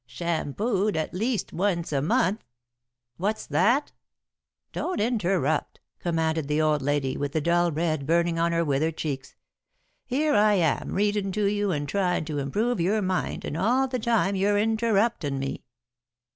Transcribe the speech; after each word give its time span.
"'Shampooed 0.07 0.97
at 0.97 1.13
least 1.13 1.53
once 1.53 1.93
a 1.93 2.01
month.'" 2.01 2.41
[Sidenote: 2.41 2.41
Face 2.41 2.47
Massage] 2.49 2.49
"What's 3.19 3.45
that?" 3.45 3.91
"Don't 4.73 4.99
interrupt," 4.99 5.79
commanded 5.99 6.47
the 6.47 6.59
old 6.59 6.81
lady, 6.81 7.15
with 7.17 7.33
the 7.33 7.39
dull 7.39 7.71
red 7.71 8.07
burning 8.07 8.39
on 8.39 8.51
her 8.51 8.65
withered 8.65 8.97
cheeks. 8.97 9.35
"Here 10.07 10.33
I 10.33 10.53
am 10.55 10.93
readin' 10.93 11.31
to 11.33 11.45
you 11.45 11.69
and 11.71 11.87
tryin' 11.87 12.25
to 12.25 12.39
improve 12.39 12.79
your 12.81 13.03
mind 13.03 13.45
and 13.45 13.55
all 13.55 13.87
the 13.87 13.99
time 13.99 14.35
you're 14.35 14.57
interruptin' 14.57 15.37
me." 15.37 15.65